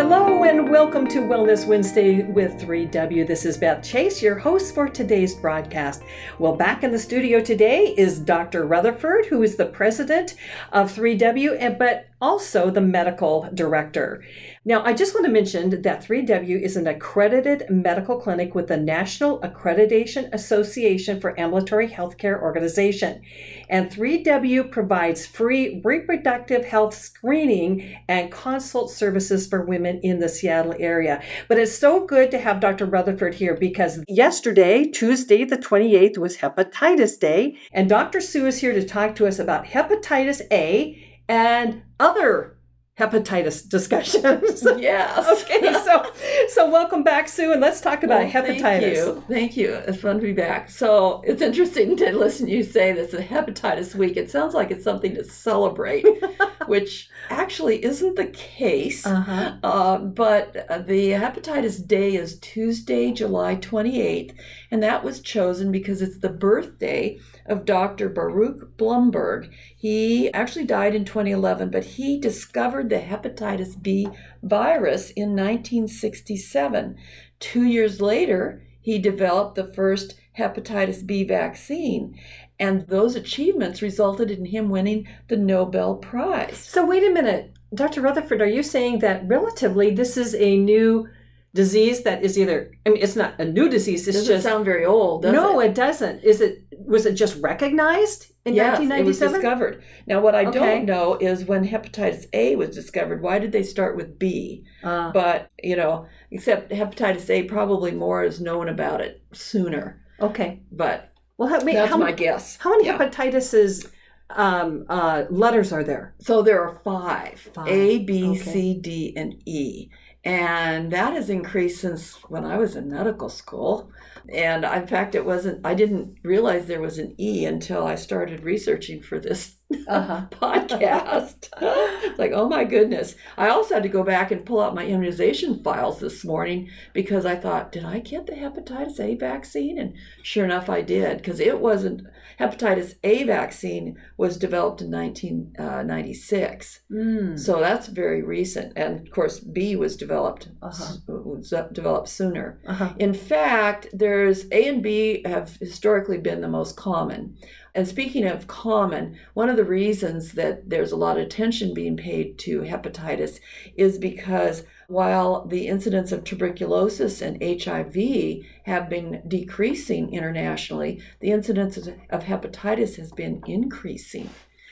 [0.00, 3.26] Hello and welcome to Wellness Wednesday with 3W.
[3.26, 6.02] This is Beth Chase, your host for today's broadcast.
[6.38, 8.64] Well, back in the studio today is Dr.
[8.64, 10.36] Rutherford, who is the president
[10.72, 14.22] of 3W, and but also the medical director.
[14.64, 18.76] Now, I just want to mention that 3W is an accredited medical clinic with the
[18.76, 23.22] National Accreditation Association for Ambulatory Healthcare Organization.
[23.68, 30.74] And 3W provides free reproductive health screening and consult services for women in the Seattle
[30.78, 31.22] area.
[31.48, 32.86] But it's so good to have Dr.
[32.86, 37.58] Rutherford here because yesterday, Tuesday the 28th, was Hepatitis Day.
[37.72, 38.20] And Dr.
[38.20, 42.56] Sue is here to talk to us about hepatitis A and other
[42.98, 44.66] hepatitis discussions.
[44.76, 45.42] Yes.
[45.44, 46.12] okay, so
[46.48, 48.60] so welcome back, Sue, and let's talk about Well, hepatitis.
[48.60, 49.24] Thank you.
[49.28, 49.74] Thank you.
[49.74, 50.68] It's fun to be back.
[50.68, 54.16] So it's interesting to listen to you say this is Hepatitis Week.
[54.16, 56.04] It sounds like it's something to celebrate,
[56.66, 59.06] which actually isn't the case.
[59.06, 59.56] Uh-huh.
[59.62, 64.34] Uh, but uh, the Hepatitis Day is Tuesday, July 28th,
[64.72, 68.08] and that was chosen because it's the birthday of Dr.
[68.08, 69.50] Baruch Blumberg.
[69.76, 74.08] He actually died in 2011, but he discovered the hepatitis B
[74.42, 76.96] virus in 1967.
[77.38, 82.18] Two years later, he developed the first hepatitis B vaccine,
[82.58, 86.58] and those achievements resulted in him winning the Nobel Prize.
[86.58, 88.00] So wait a minute, Dr.
[88.00, 91.08] Rutherford, are you saying that relatively this is a new
[91.54, 94.64] disease that is either I mean it's not a new disease, it's Doesn't just sound
[94.64, 95.70] very old, does No, it?
[95.70, 96.22] it doesn't.
[96.22, 99.40] Is it was it just recognized in yes, it was 1997?
[99.40, 99.82] discovered.
[100.06, 100.58] Now, what I Okay.
[100.58, 104.64] don't know is when hepatitis A was discovered, why did they start with B?
[104.82, 110.00] Uh, But, you know, except hepatitis A, probably more is known about it sooner.
[110.20, 110.60] okay.
[110.72, 112.56] But Well, how, wait, that's how, my guess.
[112.60, 112.98] how many Yeah.
[112.98, 113.86] hepatitis
[114.30, 116.14] um, uh, letters are there?
[116.20, 118.38] So there are five Five, A, B, okay.
[118.38, 119.88] C, D, and E.
[120.24, 123.90] And that has increased since when I was in medical school.
[124.28, 128.44] And in fact, it wasn't, I didn't realize there was an E until I started
[128.44, 129.56] researching for this
[129.88, 130.26] Uh-huh.
[130.30, 131.48] podcast.
[132.18, 133.14] Like, oh my goodness.
[133.38, 137.24] I also had to go back and pull out my immunization files this morning because
[137.24, 139.78] I thought, did I get the hepatitis A vaccine?
[139.78, 142.02] And sure enough, I did because it wasn't,
[142.38, 146.80] hepatitis A vaccine was developed in 1996.
[146.92, 147.38] Mm.
[147.38, 148.72] So that's very recent.
[148.76, 150.96] And of course, B was developed, Uh-huh.
[151.08, 152.60] was developed sooner.
[152.66, 152.92] Uh-huh.
[152.98, 157.36] In fact, there's A and B have historically been the most common.
[157.74, 161.96] And speaking of common, one of the reasons that there's a lot of attention being
[161.96, 163.38] paid to hepatitis
[163.76, 171.76] is because while the incidence of tuberculosis and HIV have been decreasing internationally, the incidence
[171.76, 174.30] of hepatitis has been increasing.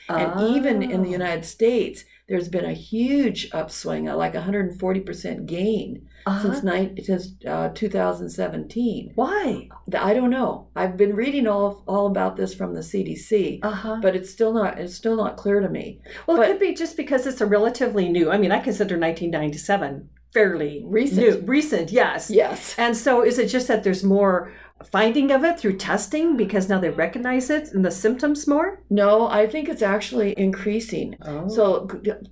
[0.09, 1.11] And even in the Oh.
[1.11, 6.41] United States, there's been a huge upswing, uh, like 140% gain Uh-huh.
[6.43, 9.11] since, nine, since uh, 2017.
[9.15, 9.67] Why?
[9.97, 10.67] I don't know.
[10.75, 13.97] I've been reading all all about this from the CDC, Uh-huh.
[14.01, 16.01] but it's still not it's still not clear to me.
[16.27, 18.29] Well, it could be just because it's a relatively new.
[18.31, 21.19] I mean, I consider 1997 fairly Recent.
[21.21, 22.29] New, recent, yes.
[22.29, 22.75] Yes.
[22.77, 24.51] And so, is it just that there's more
[24.85, 28.83] finding of it through testing because now they recognize it and the symptoms more?
[28.89, 31.17] No, I think it's actually increasing.
[31.21, 31.47] Oh.
[31.49, 31.87] So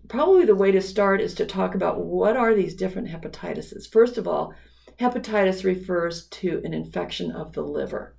[0.08, 3.92] probably the way to start is to talk about what are these different hepatitises.
[3.92, 4.54] First of all,
[5.00, 8.16] hepatitis refers to an infection of the liver.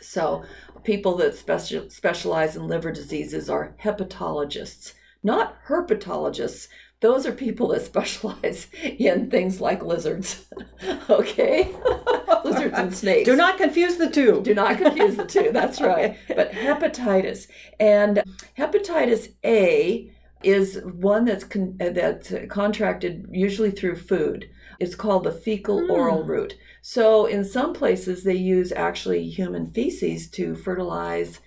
[0.00, 0.44] So
[0.84, 6.68] people that special, specialize in liver diseases are hepatologists, not herpetologists.
[7.02, 10.46] Those are people that specialize in things like lizards.
[11.10, 11.70] okay?
[12.44, 13.28] lizards and snakes.
[13.28, 14.40] do not confuse the two.
[14.42, 15.50] Do not confuse the two.
[15.52, 16.16] That's right.
[16.28, 17.48] But hepatitis
[17.78, 18.22] and
[18.58, 20.10] hepatitis A
[20.42, 24.48] is one that's con- uh, that's contracted usually through food.
[24.80, 25.90] It's called the fecal Hmm.
[25.90, 26.54] oral route.
[26.80, 31.40] So in some places they use actually human feces to fertilize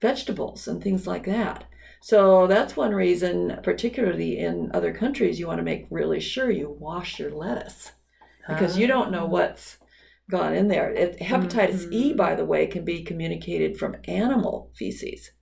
[0.00, 1.64] vegetables and things like that.
[2.00, 6.70] So that's one reason, particularly in other countries, you want to make really sure you
[6.78, 7.92] wash your lettuce
[8.48, 9.78] because you don't know what's
[10.30, 10.92] gone in there.
[10.92, 12.16] It, hepatitis E, Mhm.
[12.16, 15.32] by the way, can be communicated from animal feces.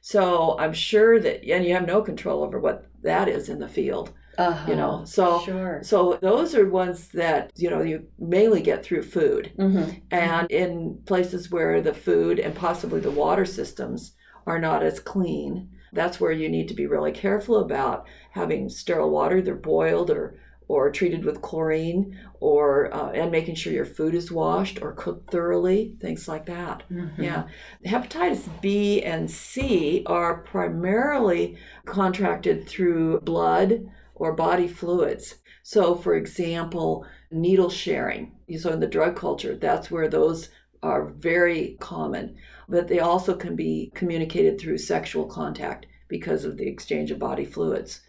[0.00, 3.68] So I'm sure that, and you have no control over what that is in the
[3.68, 4.70] field, Uh-huh.
[4.70, 5.04] you know.
[5.04, 5.80] So, sure.
[5.82, 9.90] so those are ones that you know you mainly get through food, Mm-hmm.
[10.10, 14.14] and in places where the food and possibly the water systems
[14.46, 19.10] are not as clean, that's where you need to be really careful about having sterile
[19.10, 24.14] water, either boiled or or treated with chlorine, or uh, and making sure your food
[24.14, 26.82] is washed or cooked thoroughly, things like that.
[26.90, 27.22] Mm-hmm.
[27.22, 27.44] Yeah.
[27.84, 35.34] Hepatitis B and C are primarily contracted through blood or body fluids.
[35.62, 38.32] So, for example, needle sharing.
[38.58, 40.48] So, in the drug culture, that's where those
[40.82, 42.36] are very common.
[42.68, 47.44] But they also can be communicated through sexual contact because of the exchange of body
[47.44, 48.00] fluids.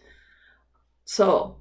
[1.04, 1.58] So,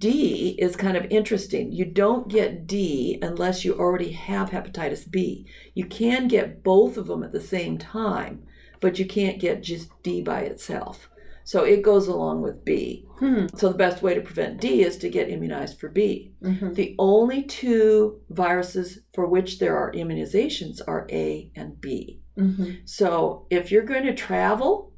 [0.00, 1.70] D is kind of interesting.
[1.70, 5.46] You don't get D unless you already have hepatitis B.
[5.74, 8.42] You can get both of them at the same time,
[8.80, 11.08] but you can't get just D by itself.
[11.44, 13.06] So it goes along with B.
[13.18, 13.46] Hmm.
[13.56, 16.32] So the best way to prevent D is to get immunized for B.
[16.42, 16.74] Mhm.
[16.74, 22.20] The only two viruses for which there are immunizations are A and B.
[22.38, 22.88] Mhm.
[22.88, 24.92] So if you're going to travel,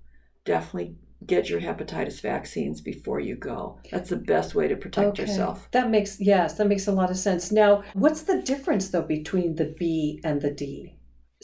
[0.44, 0.96] definitely
[1.26, 3.79] get your hepatitis vaccines before you go.
[3.91, 5.69] That's the best way to protect yourself.
[5.73, 7.50] That makes yes, that makes a lot of sense.
[7.50, 10.94] Now, what's the difference though between the B and the D?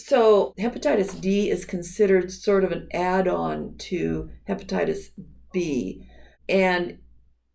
[0.06, 5.11] So hepatitis D is considered sort of an add-on to hepatitis
[5.52, 6.06] B
[6.49, 6.99] and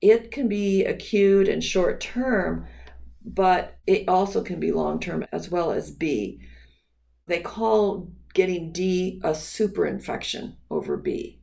[0.01, 2.68] it can be acute and short term,
[3.24, 6.39] but it also can be long term as well as B.
[7.27, 11.42] They call getting D a super infection over B.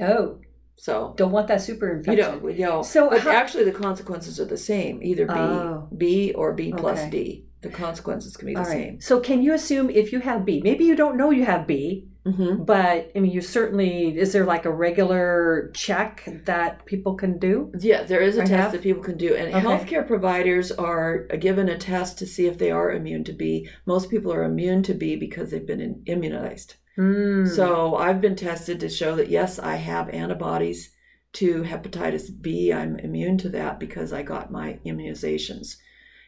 [0.00, 0.40] Oh,
[0.78, 2.12] So don't want that super you
[2.50, 5.88] you know, So how- actually the consequences are the same, either B, Oh.
[5.96, 7.10] B or B plus Okay.
[7.10, 7.45] D.
[7.66, 8.72] The consequences can be the All right.
[8.72, 9.00] same.
[9.00, 12.08] So can you assume if you have B, maybe you don't know you have B,
[12.24, 16.12] hmm but I mean you certainly is there like a regular check
[16.44, 17.70] that people can do?
[17.78, 18.72] Yeah, there is a test have?
[18.72, 19.64] that people can do, and Okay.
[19.66, 23.68] healthcare providers are given a test to see if they are immune to B.
[23.86, 26.74] Most people are immune to B because they've been immunized.
[26.96, 27.46] Hmm.
[27.46, 30.90] So I've been tested to show that yes, I have antibodies
[31.34, 32.72] to hepatitis B.
[32.72, 35.76] I'm immune to that because I got my immunizations.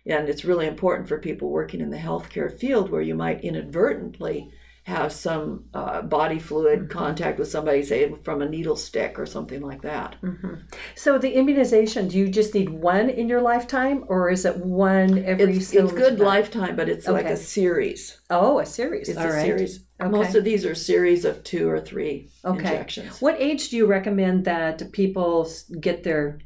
[0.07, 4.51] And it's really important for people working in the healthcare field where you might inadvertently
[4.85, 6.89] have some uh, body fluid Mhm.
[6.89, 10.17] contact with somebody, say from a needle stick or something like that.
[10.23, 10.61] Mhm.
[10.95, 15.19] So the immunization, do you just need one in your lifetime, or is it one
[15.27, 15.59] every?
[15.59, 16.27] It's, it's good time?
[16.27, 18.19] lifetime, but it's like a series.
[18.31, 19.11] Oh, a series.
[19.11, 19.43] It's All a right.
[19.43, 19.85] series.
[20.01, 20.11] Okay.
[20.11, 22.59] Most of these are series of two or three Okay.
[22.59, 23.21] injections.
[23.21, 25.47] What age do you recommend that people
[25.81, 26.39] get their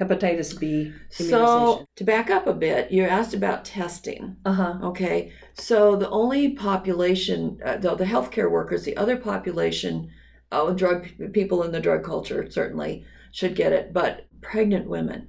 [0.00, 1.30] hepatitis B immunization?
[1.30, 4.36] So, to back up a bit, you asked about testing.
[4.44, 4.78] uh huh.
[4.82, 10.10] Okay, so the only population, uh, though the healthcare workers, the other population,
[10.52, 15.28] uh, drug people in the drug culture certainly should get it, but pregnant women,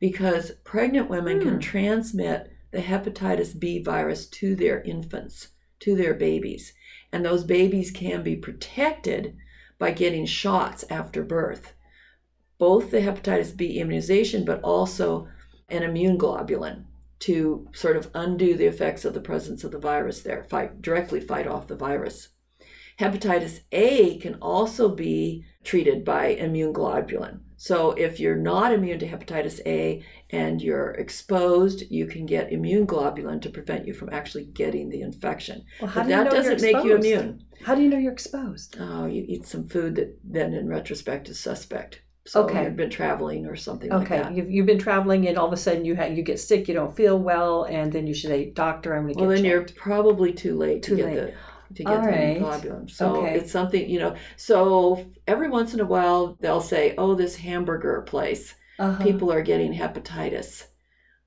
[0.00, 1.48] because pregnant women Hmm.
[1.48, 5.48] can transmit the hepatitis B virus to their infants,
[5.80, 6.74] to their babies,
[7.12, 9.36] and those babies can be protected
[9.78, 11.74] by getting shots after birth,
[12.58, 15.28] both the hepatitis B immunization, but also
[15.68, 16.84] an immune globulin
[17.18, 21.20] to sort of undo the effects of the presence of the virus there, fight directly
[21.20, 22.28] fight off the virus.
[22.98, 27.40] Hepatitis A can also be treated by immune globulin.
[27.58, 32.86] So if you're not immune to hepatitis A and you're exposed, you can get immune
[32.86, 35.64] globulin to prevent you from actually getting the infection.
[35.80, 37.44] Well, how But do you that know you're doesn't make you immune.
[37.64, 38.76] How do you know you're exposed?
[38.78, 42.02] Oh, you eat some food that then in retrospect is suspect.
[42.26, 42.64] So Okay.
[42.64, 44.32] you've been traveling or something like Okay, that.
[44.34, 46.74] you've, you've been traveling and all of a sudden you ha- you get sick, you
[46.74, 49.44] don't feel well, and then you should say, "Doctor, I'm going to Well, get then
[49.44, 51.14] you're probably too late to get late.
[51.14, 51.34] the
[51.74, 52.38] to get All the right.
[52.40, 52.90] globulin.
[52.90, 53.34] So Okay.
[53.34, 54.16] it's something you know.
[54.36, 58.98] So every once in a while they'll say, "Oh, this hamburger place, Uh-huh.
[58.98, 60.66] people are getting hepatitis."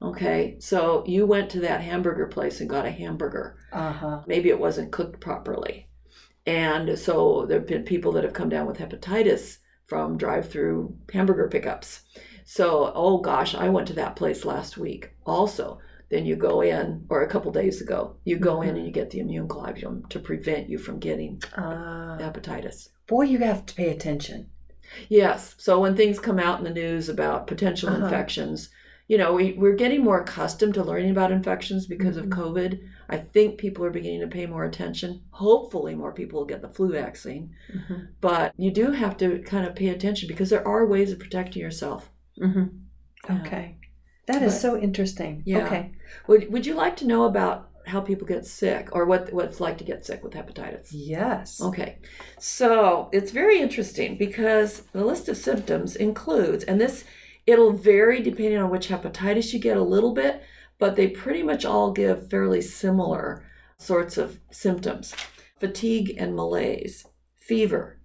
[0.02, 3.58] Okay, so you went to that hamburger place and got a hamburger.
[3.72, 4.26] Uh-huh.
[4.26, 5.90] Maybe it wasn't cooked properly,
[6.46, 11.50] and so there have been people that have come down with hepatitis from drive-through hamburger
[11.50, 12.02] pickups.
[12.46, 15.80] So, oh gosh, I went to that place last week also.
[16.10, 18.78] Then you go in, or a couple days ago, you go in Mhm.
[18.78, 22.90] and you get the immune globulin to prevent you from getting Uh, hepatitis.
[23.08, 24.48] boy, you have to pay attention.
[25.08, 25.54] Yes.
[25.60, 28.04] So when things come out in the news about potential Uh-huh.
[28.06, 28.70] infections,
[29.10, 32.20] you know, we, we're getting more accustomed to learning about infections because Mhm.
[32.24, 32.80] of COVID.
[33.10, 35.22] I think people are beginning to pay more attention.
[35.32, 37.50] Hopefully, more people will get the flu vaccine.
[37.76, 38.10] Mhm.
[38.22, 41.62] But you do have to kind of pay attention because there are ways of protecting
[41.62, 42.12] yourself.
[42.40, 42.70] Mhm.
[43.28, 43.42] Yeah.
[43.42, 43.78] Okay,
[44.28, 45.42] that is But- so interesting.
[45.46, 45.66] Yeah.
[45.66, 45.92] Okay.
[46.28, 49.60] Would, would you like to know about how people get sick or what, what it's
[49.60, 50.90] like to get sick with hepatitis?
[50.92, 51.60] Yes.
[51.60, 51.98] Okay,
[52.38, 57.04] so it's very interesting because the list of symptoms includes, and this
[57.46, 60.42] it'll vary depending on which hepatitis you get a little bit,
[60.78, 63.44] but they pretty much all give fairly similar
[63.78, 65.16] sorts of symptoms
[65.60, 67.06] fatigue and malaise,
[67.38, 68.00] fever,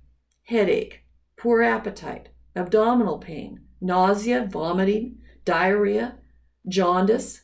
[0.44, 1.04] headache,
[1.36, 6.18] poor appetite, abdominal pain, nausea, vomiting, diarrhea,
[6.66, 7.42] jaundice,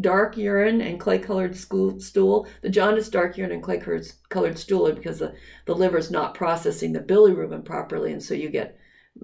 [0.00, 2.46] dark urine and clay colored stool.
[2.62, 5.34] The jaundice, dark urine, and clay colored stool are because the,
[5.66, 8.78] the liver's not processing the bilirubin properly, and so you get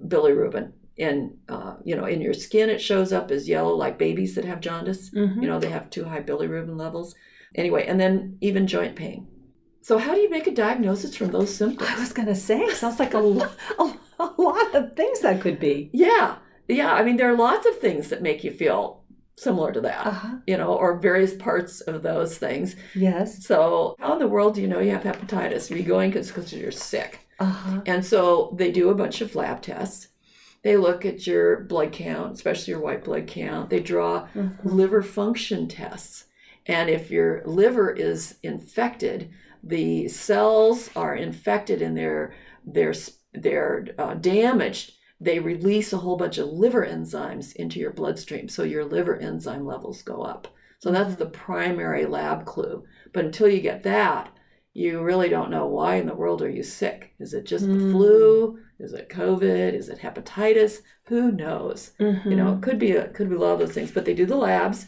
[0.07, 4.35] bilirubin in uh, you know in your skin it shows up as yellow like babies
[4.35, 5.41] that have jaundice Mhm.
[5.41, 7.15] you know they have too high bilirubin levels
[7.55, 9.27] anyway and then even joint pain
[9.81, 12.99] so how do you make a diagnosis from those symptoms I was gonna say, sounds
[12.99, 13.47] like a, lo-
[13.79, 15.89] a, a lot of things that could be.
[15.93, 16.35] yeah
[16.67, 19.03] yeah i mean there are lots of things that make you feel
[19.37, 20.35] similar to that Uh huh.
[20.47, 23.45] you know or various parts of those things Yes.
[23.49, 26.51] so how in the world do you know you have hepatitis are you going because
[26.53, 27.81] you're sick Uh huh.
[27.85, 30.08] And so they do a bunch of lab tests.
[30.61, 33.69] They look at your blood count, especially your white blood count.
[33.69, 34.27] They draw
[34.63, 36.25] liver function tests.
[36.65, 39.31] And if your liver is infected,
[39.63, 42.33] the cells are infected and they're
[42.65, 42.93] they're
[43.33, 44.93] they're uh, damaged.
[45.21, 49.65] They release a whole bunch of liver enzymes into your bloodstream, so your liver enzyme
[49.65, 50.47] levels go up.
[50.79, 52.85] So that's the primary lab clue.
[53.11, 54.31] But until you get that,
[54.73, 57.13] you really don't know why in the world are you sick.
[57.19, 57.91] Is it just the Mm.
[57.91, 58.59] flu?
[58.79, 59.73] Is it COVID?
[59.73, 60.81] Is it hepatitis?
[61.05, 61.91] Who knows?
[61.99, 62.29] Mm-hmm.
[62.29, 63.91] You know, it could be a, could be a lot of those things.
[63.91, 64.85] But they do the labs.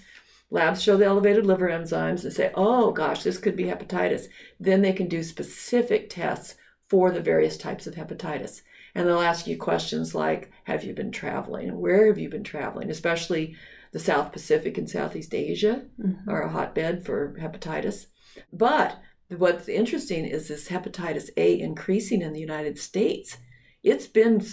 [0.50, 4.28] Labs show the elevated liver enzymes and say, oh gosh, this could be hepatitis.
[4.60, 6.56] Then they can do specific tests
[6.90, 8.62] for the various types of hepatitis.
[8.94, 11.80] And they'll ask you questions like, have you been traveling?
[11.80, 12.90] Where have you been traveling?
[12.92, 13.56] Especially
[13.94, 16.28] the South Pacific and Southeast Asia Mhm.
[16.28, 18.08] are a hotbed for hepatitis.
[18.54, 18.98] But
[19.38, 23.38] what's interesting is this hepatitis A increasing in the United States.
[23.84, 24.46] It's been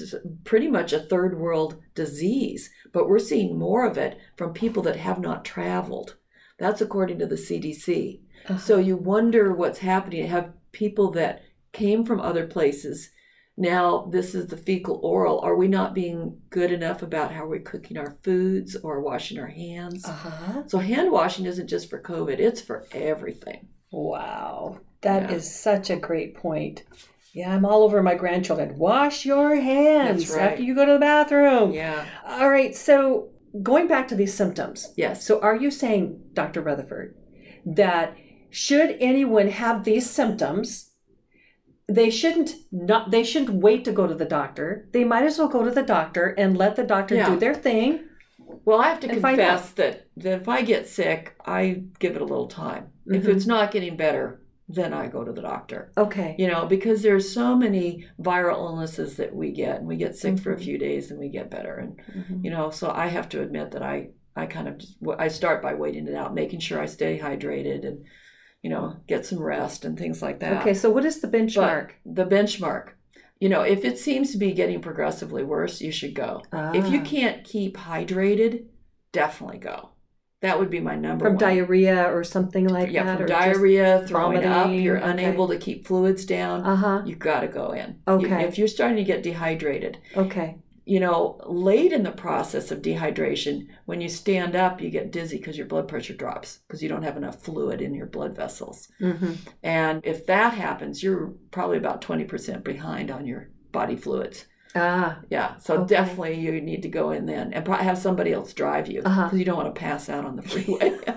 [0.45, 4.97] pretty much a third world disease, but we're seeing more of it from people that
[4.97, 6.17] have not traveled.
[6.59, 8.21] That's according to the CDC.
[8.49, 8.59] Uh-huh.
[8.59, 10.23] So you wonder what's happening.
[10.23, 11.43] You have people that
[11.73, 13.11] came from other places.
[13.57, 15.41] Now, this is the fecal oral.
[15.41, 19.49] Are we not being good enough about how we're cooking our foods or washing our
[19.49, 20.05] hands?
[20.05, 20.63] Uh-huh.
[20.69, 23.69] So hand washing isn't just for COVID, it's for everything.
[23.91, 24.79] Wow.
[25.03, 25.73] that is Yeah.
[25.75, 26.83] such a great point.
[27.33, 28.77] Yeah, I'm all over my grandchildren.
[28.79, 30.53] Wash your hands right.
[30.53, 31.71] after you go to the bathroom.
[31.73, 32.05] Yeah.
[32.27, 33.29] All right, so
[33.63, 34.93] going back to these symptoms.
[34.97, 35.25] Yes.
[35.25, 36.61] So are you saying, Dr.
[36.63, 37.15] Rutherford,
[37.65, 38.17] that
[38.51, 40.91] should anyone have these symptoms,
[41.89, 44.89] they shouldn't not they shouldn't wait to go to the doctor.
[44.93, 47.31] They might as well go to the doctor and let the doctor Yeah.
[47.31, 48.01] do their thing.
[48.65, 52.25] Well, I have to confess that, that if I get sick, I give it a
[52.25, 52.89] little time.
[53.07, 53.29] If Mhm.
[53.29, 55.93] it's not getting better, then I go to the doctor.
[55.97, 56.35] Okay.
[56.39, 60.39] You know, because there's so many viral illnesses that we get, and we get sick
[60.39, 60.63] for a Mhm.
[60.63, 61.75] few days and we get better.
[61.77, 62.45] And Mhm.
[62.45, 65.61] you know, so I have to admit that I I kind of just, I start
[65.63, 68.05] by waiting it out, making sure I stay hydrated and
[68.63, 70.61] you know get some rest and things like that.
[70.61, 71.91] Okay, so what is the benchmark?
[72.07, 72.91] the benchmark.
[73.41, 76.43] You know, if it seems to be getting progressively worse, you should go.
[76.53, 77.05] If you Ah.
[77.05, 78.65] can't keep hydrated,
[79.13, 79.91] definitely go.
[80.41, 81.41] That would be my number from one.
[81.41, 85.11] diarrhea or something like yeah, that, Yeah, from or diarrhea, throwing up, you're okay.
[85.11, 86.63] unable to keep fluids down.
[86.65, 87.03] Uh-huh.
[87.05, 87.97] You've got to go in.
[88.07, 88.43] Okay.
[88.43, 90.59] You- if you're starting to get dehydrated, Okay.
[90.89, 95.37] You know, late in the process of dehydration, when you stand up, you get dizzy
[95.39, 98.89] because your blood pressure drops because you don't have enough fluid in your blood vessels.
[99.01, 99.33] Mm-hmm.
[99.63, 104.47] And if that happens, you're probably about 20% behind on your body fluids.
[104.75, 105.19] Ah.
[105.31, 105.95] Yeah, so Okay.
[105.97, 109.13] definitely you need to go in then and probably have somebody else drive you because
[109.19, 109.37] Uh-huh.
[109.37, 110.99] you don't want to pass out on the freeway.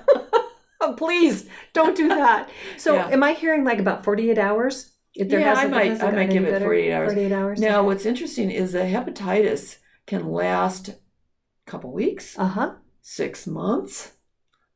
[0.83, 2.49] Oh, please don't do that.
[2.77, 3.07] So, Yeah.
[3.09, 4.90] am I hearing like about 48 hours?
[5.15, 6.65] If Yeah, I might- I might give it better?
[6.65, 7.13] 48 hours.
[7.13, 7.59] 48 hours.
[7.59, 9.77] now, what's interesting is that hepatitis
[10.07, 10.95] can last a
[11.65, 12.71] couple weeks, Uh huh.
[13.01, 14.13] six months,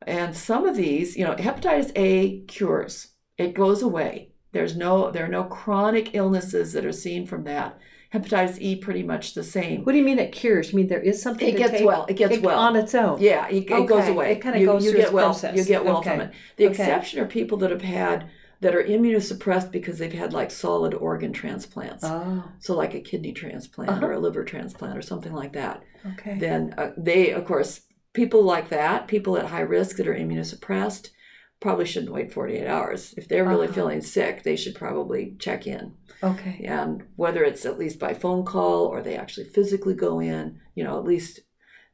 [0.06, 3.08] and some of these, you know, hepatitis A cures.
[3.38, 4.32] It goes away.
[4.52, 7.78] There's no there are no chronic illnesses that are seen from that.
[8.14, 9.84] Hepatitis E pretty much the same.
[9.84, 10.70] What do you mean it cures?
[10.72, 12.06] You mean there is something It gets take well.
[12.08, 12.58] It gets it- well.
[12.58, 13.20] on its own?
[13.20, 14.32] Yeah, it, it goes away.
[14.32, 15.26] it kinda goes you through get well.
[15.26, 15.56] process.
[15.56, 16.10] You get well Okay.
[16.10, 16.30] from it.
[16.56, 16.72] The Okay.
[16.72, 18.26] exception are people that have had
[18.60, 22.04] that are immunosuppressed because they've had like solid organ transplants.
[22.04, 24.06] Oh, so like a kidney transplant Uh-huh.
[24.06, 25.82] or a liver transplant or something like that.
[26.12, 26.38] okay.
[26.38, 27.82] Then uh, they, of course,
[28.14, 31.10] people like that, people at high risk that are immunosuppressed,
[31.60, 33.14] probably shouldn't wait 48 hours.
[33.16, 33.74] If they're really Uh-huh.
[33.74, 35.94] feeling sick, they should probably check in.
[36.22, 36.64] Okay.
[36.66, 40.82] And whether it's at least by phone call or they actually physically go in, you
[40.84, 41.40] know, at least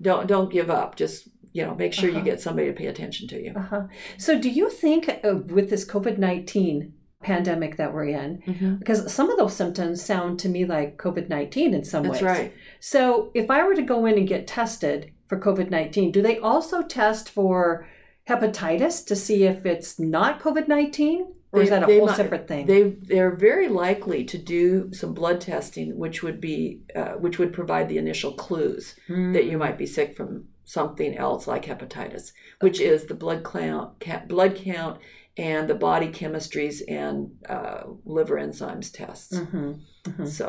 [0.01, 0.97] don't don't give up.
[0.97, 2.19] Just you know, make sure Uh-huh.
[2.19, 3.53] you get somebody to pay attention to you.
[3.57, 3.83] Uh huh.
[4.19, 6.93] So, do you think uh, with this COVID 19
[7.23, 11.73] pandemic that we're in, because some of those symptoms sound to me like COVID 19
[11.75, 12.23] in some That's ways.
[12.23, 12.53] right.
[12.81, 16.39] So, if I were to go in and get tested for COVID 19, do they
[16.39, 17.87] also test for
[18.29, 21.27] hepatitis to see if it's not COVID 19?
[21.55, 22.67] Or is They- that a whole might- separate thing?
[22.67, 27.53] They they're very likely to do some blood testing, which would be uh, which would
[27.53, 29.33] provide the initial clues Hmm.
[29.35, 33.89] that you might be sick from something else like hepatitis, which is the blood count,
[34.29, 34.99] blood count,
[35.37, 39.37] and the body chemistries and uh, liver enzymes tests.
[39.39, 40.27] Mhm, mhm.
[40.29, 40.47] So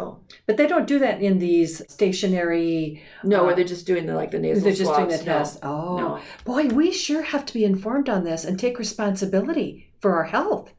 [0.48, 3.02] But they don't do that in these stationary.
[3.24, 5.20] no, Uh, where they're just doing the like the nasal They're just doing swabs.
[5.20, 5.60] the No, test.
[5.64, 6.20] Oh, no.
[6.46, 10.74] boy, we sure have to be informed on this and take responsibility for our health.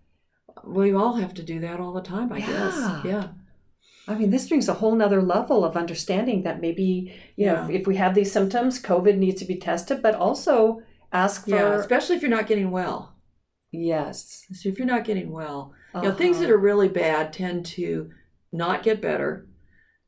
[0.65, 2.47] We all have to do that all the time, I Yeah.
[2.53, 2.77] guess.
[3.13, 3.29] Yeah.
[4.07, 7.71] I mean, this brings a whole nother level of understanding that maybe, you know, if,
[7.71, 10.83] if we have these symptoms, COVID needs to be tested, but also
[11.13, 11.51] ask for.
[11.55, 13.15] Yeah, especially if you're not getting well.
[13.73, 14.45] Yes.
[14.53, 16.55] So if you're not getting well, you know, things that Uh-huh.
[16.55, 18.11] are really bad tend to
[18.53, 19.49] not get better,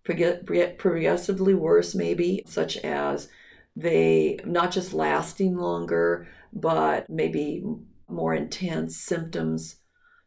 [0.05, 3.29] forget, get progressively worse, maybe, such as
[3.75, 7.65] they not just lasting longer, but maybe
[8.09, 9.77] more intense symptoms.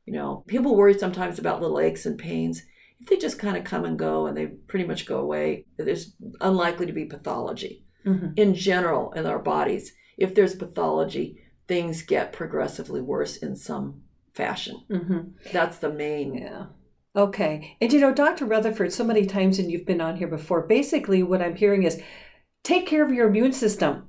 [0.05, 2.63] You know, people worry sometimes about little aches and pains.
[3.08, 6.86] They just kind of come and go and they pretty much go away, there's unlikely
[6.86, 7.86] to be pathology.
[8.06, 8.38] Mhm.
[8.38, 14.01] In general, in our bodies, if there's pathology, things get progressively worse in some
[14.34, 14.84] fashion.
[14.89, 15.34] Mhm.
[15.53, 16.34] That's the main.
[16.36, 16.65] Yeah.
[17.15, 17.77] Okay.
[17.82, 18.46] And you know, Dr.
[18.46, 22.01] Rutherford, so many times, and you've been on here before, basically what I'm hearing is
[22.63, 24.09] take care of your immune system.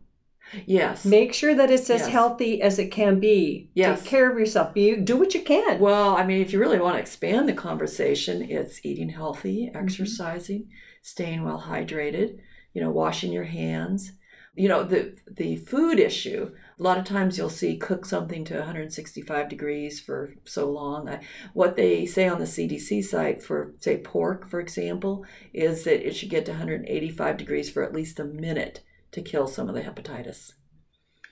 [0.66, 1.04] Yes.
[1.04, 2.08] Make sure that it's as Yes.
[2.10, 3.70] healthy as it can be.
[3.74, 4.00] Yes.
[4.00, 4.74] Take care of yourself.
[4.74, 5.78] Be, do what you can.
[5.78, 9.76] Well, I mean, if you really want to expand the conversation, it's eating healthy, Mm-hmm.
[9.84, 10.68] exercising,
[11.02, 12.38] staying well hydrated,
[12.74, 14.12] you know, washing your hands.
[14.56, 16.50] You know, the the food issue.
[16.78, 21.08] A lot of times you'll see cook something to 165 degrees for so long.
[21.08, 21.20] I,
[21.52, 26.16] what they say on the CDC site for say pork, for example, is that it
[26.16, 28.80] should get to 185 degrees for at least a minute
[29.12, 30.52] to kill some of the hepatitis.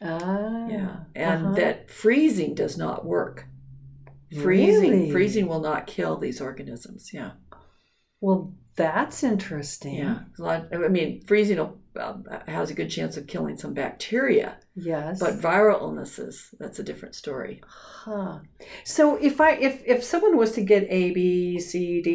[0.03, 0.67] ah.
[0.69, 1.55] Yeah, and Uh-huh.
[1.57, 3.47] that freezing does not work.
[4.43, 5.11] Freezing, Really?
[5.11, 7.13] freezing will not kill these organisms.
[7.15, 7.33] Yeah,
[8.21, 9.95] Well, that's interesting.
[9.95, 10.21] yeah.
[10.39, 15.19] Lot- I mean, freezing will, um, has a good chance of killing some bacteria, Yes.
[15.19, 17.61] but viral illnesses that's a different story.
[17.67, 18.41] Huh.
[18.85, 22.11] So if I if if someone was to get A, B, C, D,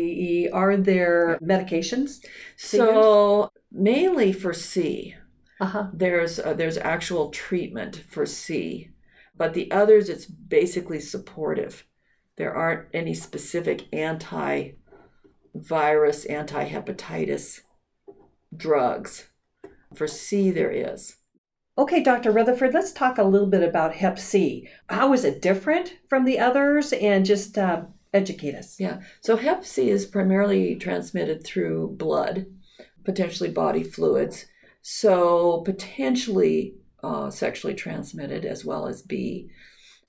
[0.45, 2.23] E, are there medications?
[2.55, 5.15] So mainly for C,
[5.63, 5.87] Uh-huh.
[5.93, 8.89] there's uh, there's actual treatment for C,
[9.35, 11.85] but the others it's basically supportive.
[12.35, 14.75] There aren't any specific anti-virus,
[16.25, 17.61] anti-hepatitis
[18.55, 19.29] drugs.
[19.95, 21.17] For C, there is.
[21.77, 22.31] Okay, Dr.
[22.31, 24.67] Rutherford, let's talk a little bit about Hep C.
[24.89, 26.93] How is it different from the others?
[26.93, 28.79] And just uh, educate us.
[28.79, 29.01] Yeah.
[29.21, 32.45] So Hep C is primarily transmitted through blood,
[33.03, 34.45] potentially body fluids.
[34.83, 39.49] So potentially uh, sexually transmitted as well as B.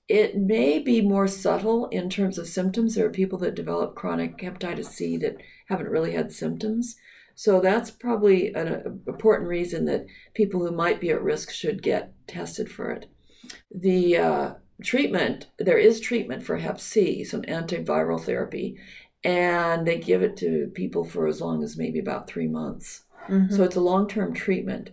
[0.09, 2.95] It may be more subtle in terms of symptoms.
[2.95, 5.37] There are people that develop chronic hepatitis C that
[5.69, 6.97] haven't really had symptoms.
[7.35, 11.83] So that's probably an uh, important reason that people who might be at risk should
[11.83, 13.07] get tested for it.
[13.71, 18.77] The uh, treatment, there is treatment for Hep C, some antiviral therapy,
[19.23, 23.04] and they give it to people for as long as maybe about three months.
[23.29, 23.53] Mhm.
[23.53, 24.91] So it's a long term treatment.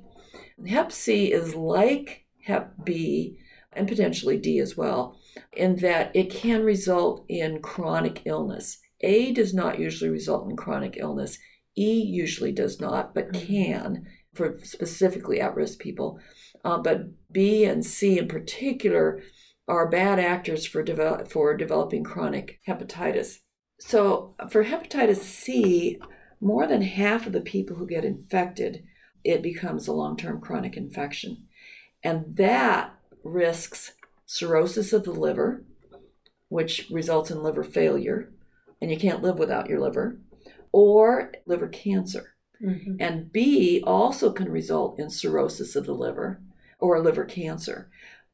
[0.65, 3.38] Hep C is like Hep B
[3.74, 5.17] and potentially D as well,
[5.54, 8.80] in that it can result in chronic illness.
[9.02, 11.38] A does not usually result in chronic illness.
[11.78, 13.48] E usually does not, but Mhm.
[13.48, 16.20] can for specifically at risk people.
[16.63, 19.22] Uh, but B and C in particular
[19.67, 23.39] are bad actors for, develop, for developing chronic hepatitis.
[23.80, 26.00] So for hepatitis C,
[26.41, 28.84] more than half of the people who get infected,
[29.23, 31.45] it becomes a long term chronic infection.
[32.04, 33.93] And that risks
[34.25, 35.63] cirrhosis of the liver,
[36.49, 38.32] which results in liver failure,
[38.82, 40.17] and you can't live without your liver,
[40.71, 42.34] or liver cancer.
[42.62, 42.97] Mhm.
[42.99, 46.41] And B also can result in cirrhosis of the liver
[46.80, 47.89] or liver cancer.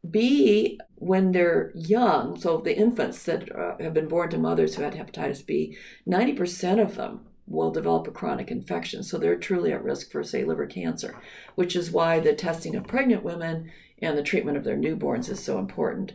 [0.10, 4.84] B, when they're young, so the infants that uh, have been born to mothers who
[4.84, 9.04] had hepatitis B, 90% of them will develop a chronic infection.
[9.04, 11.16] So they're truly at risk for, say, liver cancer,
[11.56, 15.44] which is why the testing of pregnant women and the treatment of their newborns is
[15.44, 16.14] so important.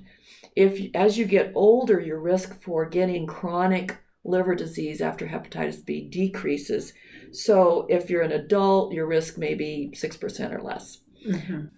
[0.55, 6.09] If, as you get older, your risk for getting chronic liver disease after hepatitis B
[6.09, 6.93] decreases.
[7.33, 11.71] So if you're an adult, your risk may be 6% or less Mhm.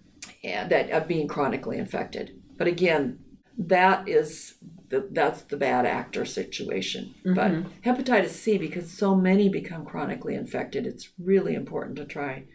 [0.43, 2.39] and that of being chronically infected.
[2.57, 3.19] But again,
[3.57, 4.55] that is
[4.89, 7.15] the, that's the bad actor situation.
[7.25, 7.35] Mhm.
[7.35, 12.45] But hepatitis C, because so many become chronically infected, it's really important to try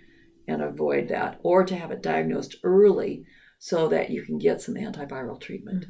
[0.46, 3.24] and avoid that, or to have it diagnosed early
[3.58, 5.84] so that you can get some antiviral treatment.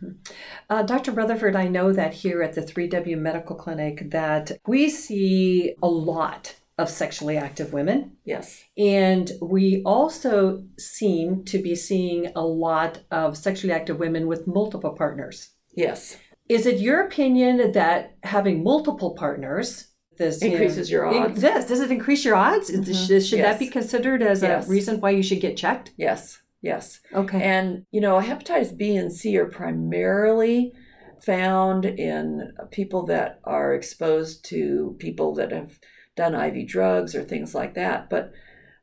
[0.68, 1.12] Uh, Dr.
[1.12, 6.56] Rutherford, I know that here at the 3W Medical Clinic that we see a lot
[6.80, 8.16] of sexually active women.
[8.24, 8.64] Yes.
[8.78, 14.94] And we also seem to be seeing a lot of sexually active women with multiple
[14.96, 15.50] partners.
[15.74, 16.16] Yes.
[16.48, 21.40] Is it your opinion that having multiple partners this you know, Increases your odds.
[21.40, 22.70] Does does it increase your odds?
[22.70, 23.06] Mhm.
[23.06, 24.66] Should, should that be considered as Yes.
[24.66, 25.92] a reason why you should get checked?
[25.96, 27.00] Yes, yes.
[27.14, 27.40] Okay.
[27.42, 30.72] And, you know, hepatitis B and C are primarily
[31.22, 35.78] found in people that are exposed to people that have
[36.16, 38.10] done IV drugs or things like that.
[38.10, 38.32] But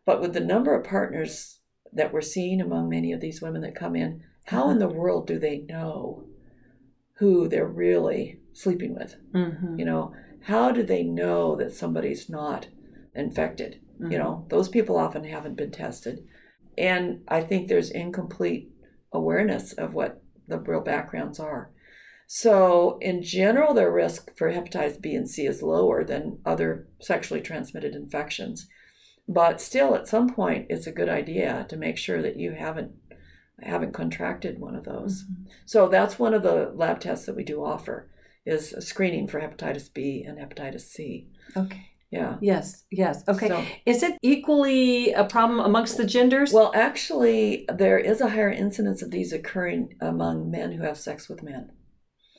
[0.05, 1.59] but with the number of partners
[1.91, 5.27] that we're seeing among many of these women that come in, how in the world
[5.27, 6.25] do they know
[7.15, 9.17] who they're really sleeping with?
[9.33, 9.77] Mhm.
[9.77, 12.69] You know, how do they know that somebody's not
[13.13, 13.81] infected?
[13.99, 14.11] Mhm.
[14.11, 16.25] You know, those people often haven't been tested.
[16.77, 18.71] And I think there's incomplete
[19.11, 21.71] awareness of what the real backgrounds are.
[22.29, 27.41] So, in general, their risk for hepatitis B and C is lower than other sexually
[27.41, 28.67] transmitted infections.
[29.29, 32.91] But still, at some point, it's a good idea to make sure that you haven't
[33.63, 35.23] haven't contracted one of those.
[35.23, 35.47] Mhm.
[35.65, 38.07] So that's one of the lab tests that we do offer
[38.45, 41.27] is a screening for hepatitis B and hepatitis C.
[41.55, 41.87] Okay.
[42.11, 42.37] Yeah.
[42.39, 42.83] Yes.
[42.91, 43.23] Yes.
[43.27, 43.47] Okay.
[43.47, 46.53] So- Is it equally a problem amongst the genders?
[46.53, 51.27] well, actually, there is a higher incidence of these occurring among men who have sex
[51.27, 51.71] with men.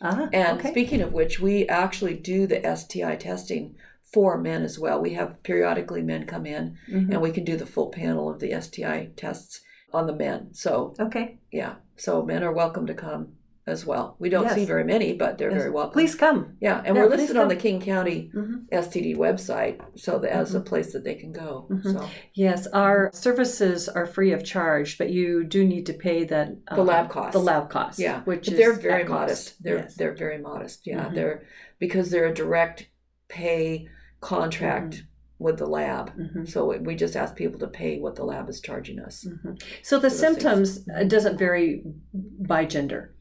[0.03, 0.71] Ah, And okay.
[0.71, 5.01] speaking of which, we actually do the STI testing for men as well.
[5.01, 7.13] We have periodically men come in Mhm.
[7.13, 9.61] and we can do the full panel of the STI tests
[9.93, 10.49] on the men.
[10.53, 11.39] So, Okay.
[11.51, 13.35] yeah, so men are welcome to come
[13.69, 14.17] as well.
[14.19, 14.55] We don't Yes.
[14.55, 15.61] see very many, but they're Yes.
[15.61, 15.93] very welcome.
[15.93, 16.57] Please come.
[16.61, 17.57] Yeah, and Yeah, we're listed on the.
[17.59, 18.67] King County Mhm.
[18.73, 21.67] STD website, so that as a place that they can go.
[21.71, 21.93] Mhm.
[21.93, 26.51] So Yes, our services are free of charge, but you do need to pay that
[26.67, 27.33] the um, lab cost.
[27.33, 27.99] The lab cost.
[27.99, 29.11] yeah, which they're very cost.
[29.21, 29.63] modest.
[29.63, 29.95] They're Yes.
[29.97, 30.87] they're very modest.
[30.87, 31.15] Yeah, Mhm.
[31.15, 31.43] they're
[31.81, 32.89] because they're a direct
[33.29, 33.89] pay
[34.21, 35.45] contract Mm-hmm.
[35.45, 36.11] with the lab.
[36.17, 36.49] Mhm.
[36.49, 39.25] So we just ask people to pay what the lab is charging us.
[39.29, 39.61] Mhm.
[39.83, 40.21] So the things.
[40.21, 43.15] symptoms uh, doesn't vary by gender.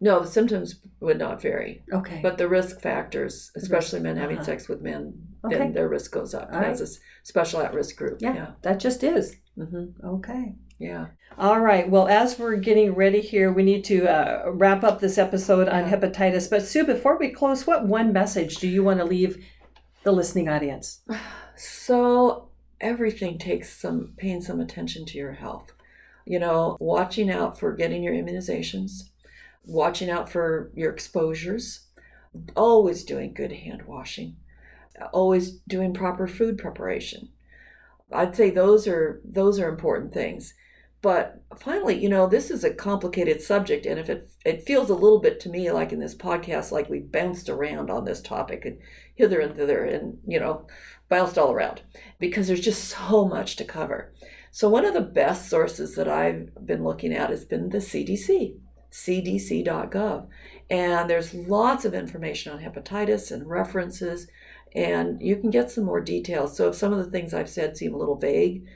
[0.00, 2.20] No, the symptoms would not vary, Okay.
[2.22, 4.44] but the risk factors, especially men having uh-huh.
[4.46, 5.58] sex with men, Okay.
[5.58, 6.48] then their risk goes up.
[6.52, 8.18] All That's a s- special at-risk group.
[8.20, 8.50] yeah, Yeah.
[8.62, 9.36] that just is.
[9.56, 10.54] hmm Okay.
[10.78, 11.06] Yeah.
[11.36, 11.90] All right.
[11.90, 15.84] Well, as we're getting ready here, we need to uh, wrap up this episode on
[15.90, 16.48] hepatitis.
[16.48, 19.44] But Sue, before we close, what one message do you want to leave
[20.04, 21.00] the listening audience?
[21.56, 25.72] So everything takes some paying some attention to your health.
[26.24, 29.10] You know, watching out for getting your immunizations,
[29.68, 31.86] watching out for your exposures,
[32.56, 34.36] always doing good hand washing,
[35.12, 37.28] always doing proper food preparation.
[38.10, 40.54] I'd say those are those are important things.
[41.00, 44.94] But finally, you know, this is a complicated subject, and if it it feels a
[44.94, 48.64] little bit to me like in this podcast, like we bounced around on this topic
[48.64, 48.78] and
[49.14, 50.66] hither and thither, and you know,
[51.08, 51.82] bounced all around
[52.18, 54.12] because there's just so much to cover.
[54.50, 58.56] So one of the best sources that I've been looking at has been the CDC,
[58.92, 60.26] cdc.gov,
[60.70, 64.28] and there's lots of information on hepatitis and references,
[64.74, 66.56] and you can get some more details.
[66.56, 68.66] So if some of the things I've said seem a little vague,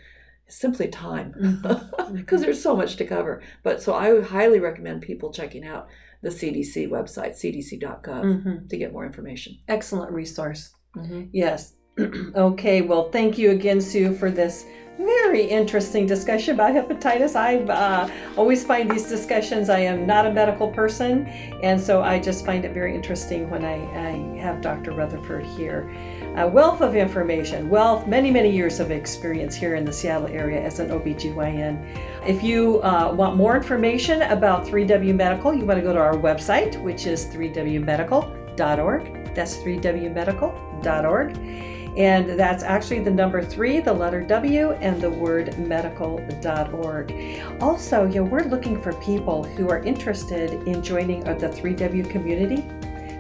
[0.47, 1.63] it's simply time
[2.15, 3.43] because there's so much to cover.
[3.63, 5.89] But so I would highly recommend people checking out
[6.23, 8.69] the CDC website, cdc.gov, Mhm.
[8.69, 9.59] to get more information.
[9.69, 10.73] Excellent resource.
[10.97, 11.31] Mhm.
[11.33, 11.75] Yes.
[11.99, 12.83] Okay.
[12.83, 14.67] Well, thank you again, Sue, for this
[14.99, 17.35] very interesting discussion about hepatitis.
[17.35, 21.27] I uh, always find these discussions, I am not a medical person,
[21.63, 24.93] and so I just find it very interesting when I, I have Dr.
[24.93, 25.91] Rutherford here.
[26.37, 30.61] A wealth of information, wealth, many, many years of experience here in the Seattle area
[30.61, 31.99] as an OBGYN.
[32.27, 36.15] If you uh, want more information about 3W Medical, you want to go to our
[36.15, 39.35] website, which is 3wmedical.org.
[39.35, 41.72] That's 3wmedical.org.
[41.97, 47.13] And that's actually the number three, the letter W, and the word medical.org.
[47.61, 52.65] Also, you know, we're looking for people who are interested in joining the 3W community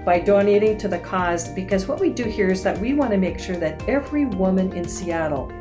[0.04, 3.18] by donating to the cause because what we do here is that we want to
[3.18, 5.52] make sure that every woman in Seattle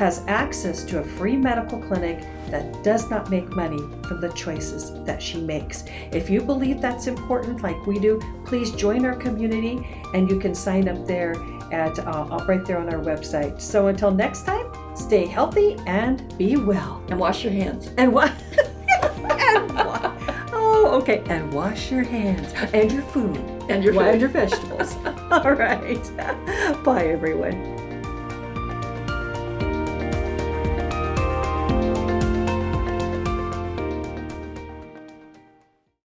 [0.00, 3.76] has access to a free medical clinic that does not make money
[4.08, 5.84] from the choices that she makes.
[6.10, 10.54] If you believe that's important, like we do, please join our community and you can
[10.54, 11.34] sign up there
[11.70, 13.60] at uh, right there on our website.
[13.60, 17.04] So until next time, stay healthy and be well.
[17.10, 17.90] And wash your hands.
[17.98, 18.32] And what?
[19.04, 20.16] wa-
[20.54, 21.22] oh, okay.
[21.26, 23.36] And wash your hands and your food
[23.68, 24.96] And your and your vegetables.
[25.30, 26.02] All right.
[26.84, 27.79] Bye, everyone.